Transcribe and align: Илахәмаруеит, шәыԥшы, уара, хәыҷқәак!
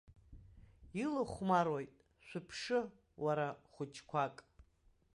Илахәмаруеит, 1.03 1.91
шәыԥшы, 2.25 2.79
уара, 3.23 3.47
хәыҷқәак! 3.71 4.35